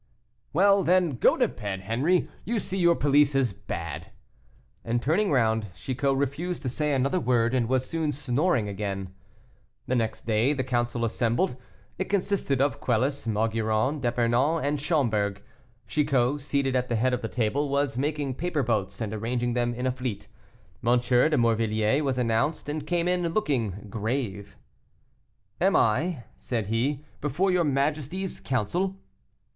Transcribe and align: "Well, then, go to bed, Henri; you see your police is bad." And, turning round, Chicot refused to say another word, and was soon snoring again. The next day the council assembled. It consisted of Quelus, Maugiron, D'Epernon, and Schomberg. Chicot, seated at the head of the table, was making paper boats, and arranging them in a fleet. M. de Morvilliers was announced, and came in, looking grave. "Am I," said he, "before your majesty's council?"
"Well, 0.51 0.83
then, 0.83 1.17
go 1.17 1.37
to 1.37 1.47
bed, 1.47 1.81
Henri; 1.81 2.27
you 2.43 2.59
see 2.59 2.79
your 2.79 2.95
police 2.95 3.35
is 3.35 3.53
bad." 3.53 4.09
And, 4.83 4.99
turning 4.99 5.31
round, 5.31 5.67
Chicot 5.75 6.15
refused 6.17 6.63
to 6.63 6.69
say 6.69 6.91
another 6.95 7.19
word, 7.19 7.53
and 7.53 7.69
was 7.69 7.87
soon 7.87 8.11
snoring 8.11 8.67
again. 8.67 9.13
The 9.85 9.93
next 9.93 10.25
day 10.25 10.53
the 10.53 10.63
council 10.63 11.05
assembled. 11.05 11.55
It 11.99 12.05
consisted 12.05 12.59
of 12.63 12.79
Quelus, 12.79 13.27
Maugiron, 13.27 13.99
D'Epernon, 14.01 14.63
and 14.65 14.79
Schomberg. 14.81 15.43
Chicot, 15.85 16.41
seated 16.41 16.75
at 16.75 16.89
the 16.89 16.95
head 16.95 17.13
of 17.13 17.21
the 17.21 17.27
table, 17.29 17.69
was 17.69 17.95
making 17.95 18.33
paper 18.33 18.63
boats, 18.63 19.01
and 19.01 19.13
arranging 19.13 19.53
them 19.53 19.71
in 19.75 19.85
a 19.85 19.91
fleet. 19.91 20.27
M. 20.83 20.97
de 20.99 21.37
Morvilliers 21.37 22.01
was 22.01 22.17
announced, 22.17 22.67
and 22.69 22.87
came 22.87 23.07
in, 23.07 23.27
looking 23.33 23.85
grave. 23.91 24.57
"Am 25.61 25.75
I," 25.75 26.23
said 26.37 26.65
he, 26.69 27.05
"before 27.21 27.51
your 27.51 27.63
majesty's 27.65 28.39
council?" 28.39 28.95